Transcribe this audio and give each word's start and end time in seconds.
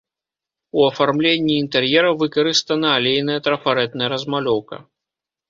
У 0.77 0.85
афармленні 0.91 1.53
інтэр'ера 1.63 2.09
выкарыстана 2.23 2.89
алейная 3.01 3.37
трафарэтная 3.49 4.11
размалёўка. 4.17 4.83